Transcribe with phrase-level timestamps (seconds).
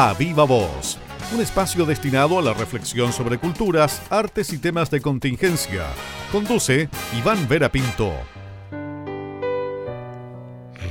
[0.00, 0.96] A Viva Voz,
[1.34, 5.86] un espacio destinado a la reflexión sobre culturas, artes y temas de contingencia.
[6.30, 6.88] Conduce
[7.18, 8.12] Iván Vera Pinto.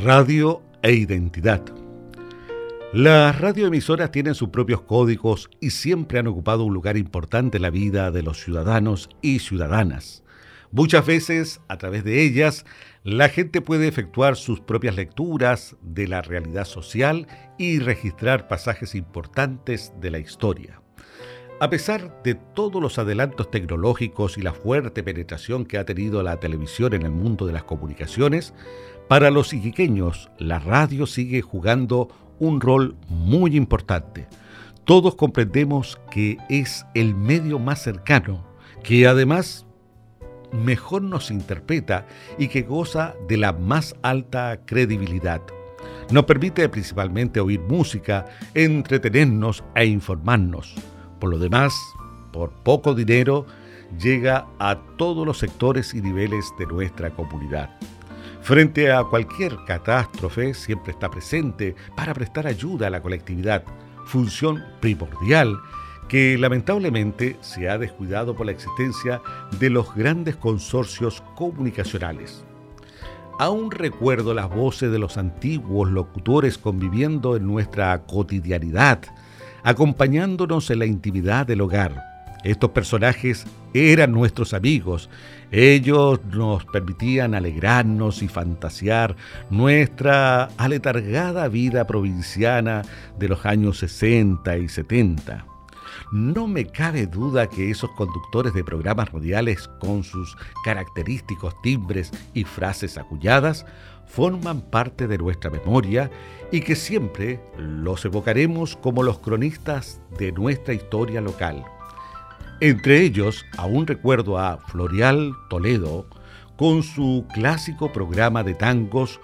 [0.03, 1.61] Radio e identidad.
[2.91, 7.69] Las radioemisoras tienen sus propios códigos y siempre han ocupado un lugar importante en la
[7.69, 10.25] vida de los ciudadanos y ciudadanas.
[10.71, 12.65] Muchas veces, a través de ellas,
[13.03, 17.27] la gente puede efectuar sus propias lecturas de la realidad social
[17.57, 20.81] y registrar pasajes importantes de la historia.
[21.59, 26.39] A pesar de todos los adelantos tecnológicos y la fuerte penetración que ha tenido la
[26.39, 28.53] televisión en el mundo de las comunicaciones,
[29.07, 34.27] para los iquiqueños la radio sigue jugando un rol muy importante.
[34.83, 38.45] Todos comprendemos que es el medio más cercano,
[38.83, 39.66] que además
[40.57, 42.05] mejor nos interpreta
[42.37, 45.41] y que goza de la más alta credibilidad.
[46.11, 50.75] Nos permite principalmente oír música, entretenernos e informarnos.
[51.19, 51.73] Por lo demás,
[52.31, 53.45] por poco dinero,
[54.01, 57.69] llega a todos los sectores y niveles de nuestra comunidad.
[58.41, 63.63] Frente a cualquier catástrofe, siempre está presente para prestar ayuda a la colectividad,
[64.05, 65.57] función primordial
[66.07, 69.21] que lamentablemente se ha descuidado por la existencia
[69.59, 72.43] de los grandes consorcios comunicacionales.
[73.39, 78.99] Aún recuerdo las voces de los antiguos locutores conviviendo en nuestra cotidianidad,
[79.63, 82.03] acompañándonos en la intimidad del hogar.
[82.43, 85.09] Estos personajes eran nuestros amigos.
[85.51, 89.15] Ellos nos permitían alegrarnos y fantasear
[89.49, 92.83] nuestra aletargada vida provinciana
[93.19, 95.56] de los años 60 y 70.
[96.11, 102.43] No me cabe duda que esos conductores de programas radiales con sus característicos timbres y
[102.43, 103.65] frases aculladas
[104.05, 106.09] forman parte de nuestra memoria
[106.51, 111.63] y que siempre los evocaremos como los cronistas de nuestra historia local.
[112.59, 116.07] Entre ellos, aún recuerdo a Florial Toledo
[116.57, 119.19] con su clásico programa de tangos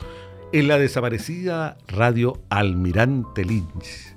[0.52, 4.14] en la desaparecida radio Almirante Lynch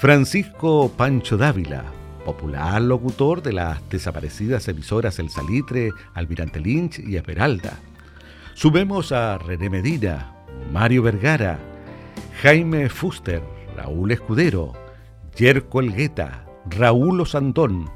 [0.00, 1.84] Francisco Pancho Dávila,
[2.24, 7.78] popular locutor de las desaparecidas emisoras El Salitre, Almirante Lynch y Esmeralda.
[8.54, 10.34] Sumemos a René Medina,
[10.72, 11.58] Mario Vergara,
[12.40, 13.42] Jaime Fuster,
[13.76, 14.72] Raúl Escudero,
[15.36, 17.90] Yerko Elgueta, Raúl Osandón,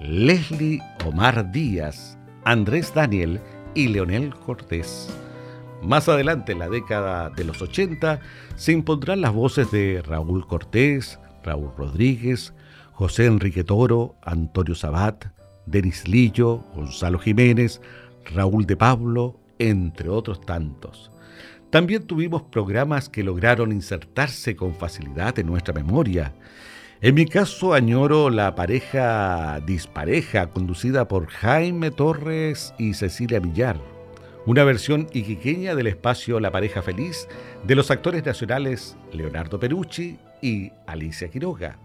[0.00, 3.40] Leslie Omar Díaz, Andrés Daniel
[3.74, 5.12] y Leonel Cortés.
[5.82, 8.20] Más adelante, en la década de los 80,
[8.54, 12.52] se impondrán las voces de Raúl Cortés, Raúl Rodríguez,
[12.92, 15.26] José Enrique Toro, Antonio Sabat,
[15.66, 17.80] Denis Lillo, Gonzalo Jiménez,
[18.34, 21.10] Raúl de Pablo, entre otros tantos.
[21.70, 26.32] También tuvimos programas que lograron insertarse con facilidad en nuestra memoria.
[27.00, 33.78] En mi caso añoro la pareja dispareja conducida por Jaime Torres y Cecilia Villar,
[34.46, 37.28] una versión iquiqueña del espacio La pareja feliz
[37.64, 41.78] de los actores nacionales Leonardo Perucci y Alicia Quiroga.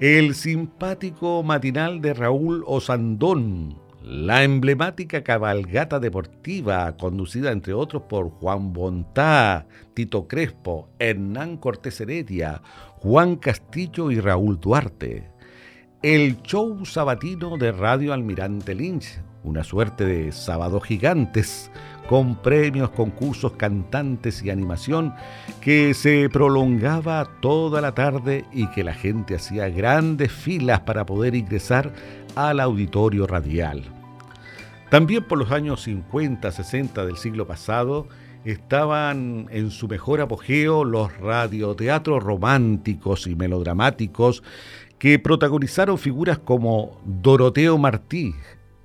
[0.00, 8.72] El simpático matinal de Raúl Osandón, la emblemática cabalgata deportiva conducida entre otros por Juan
[8.72, 12.62] Bontá, Tito Crespo, Hernán Cortés Heredia,
[12.98, 15.30] Juan Castillo y Raúl Duarte.
[16.02, 21.70] El show sabatino de Radio Almirante Lynch, una suerte de sábado gigantes
[22.08, 25.14] con premios, concursos, cantantes y animación
[25.60, 31.34] que se prolongaba toda la tarde y que la gente hacía grandes filas para poder
[31.34, 31.92] ingresar
[32.34, 33.84] al auditorio radial.
[34.90, 38.08] También por los años 50, 60 del siglo pasado,
[38.44, 44.42] estaban en su mejor apogeo los radioteatros románticos y melodramáticos
[44.98, 48.34] que protagonizaron figuras como Doroteo Martí,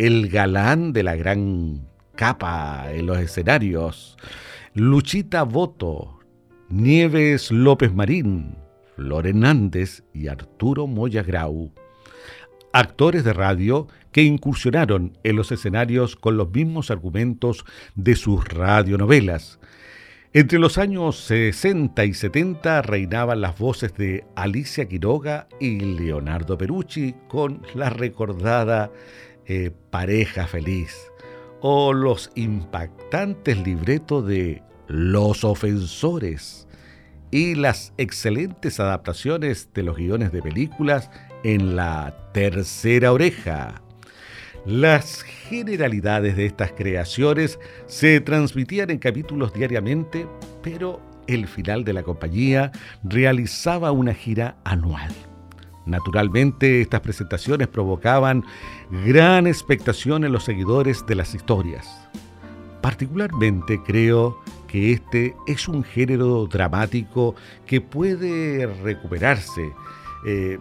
[0.05, 4.17] el galán de la gran capa en los escenarios,
[4.73, 6.19] Luchita Boto,
[6.67, 8.57] Nieves López Marín,
[8.97, 11.71] Flor Hernández y Arturo Moya Grau.
[12.73, 17.63] Actores de radio que incursionaron en los escenarios con los mismos argumentos
[17.95, 19.57] de sus radionovelas.
[20.33, 27.15] Entre los años 60 y 70 reinaban las voces de Alicia Quiroga y Leonardo Perucci
[27.29, 28.91] con la recordada
[29.47, 30.95] eh, Pareja Feliz
[31.61, 36.67] o los impactantes libretos de Los Ofensores
[37.31, 41.09] y las excelentes adaptaciones de los guiones de películas
[41.43, 43.81] en la tercera oreja.
[44.65, 50.27] Las generalidades de estas creaciones se transmitían en capítulos diariamente,
[50.61, 52.71] pero el final de la compañía
[53.03, 55.11] realizaba una gira anual.
[55.85, 58.45] Naturalmente, estas presentaciones provocaban
[59.05, 62.07] gran expectación en los seguidores de las historias.
[62.81, 67.35] Particularmente creo que este es un género dramático
[67.65, 69.71] que puede recuperarse,
[70.25, 70.57] eh,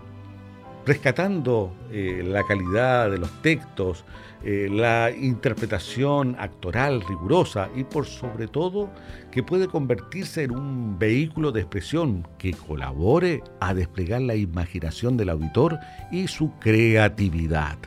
[0.87, 4.05] rescatando eh, la calidad de los textos,
[4.45, 8.91] eh, la interpretación actoral rigurosa y por sobre todo
[9.31, 15.29] que puede convertirse en un vehículo de expresión que colabore a desplegar la imaginación del
[15.29, 15.79] auditor
[16.11, 17.79] y su creatividad.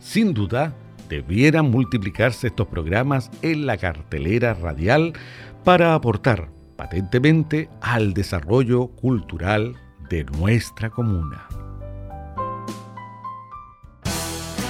[0.00, 0.74] Sin duda,
[1.08, 5.12] debieran multiplicarse estos programas en la cartelera radial
[5.64, 9.76] para aportar patentemente al desarrollo cultural
[10.08, 11.46] de nuestra comuna.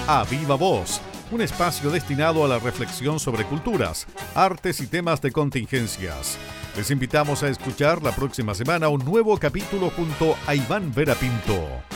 [0.09, 1.01] A Viva Voz,
[1.33, 4.07] un espacio destinado a la reflexión sobre culturas,
[4.37, 6.39] artes y temas de contingencias.
[6.77, 11.96] Les invitamos a escuchar la próxima semana un nuevo capítulo junto a Iván Vera Pinto.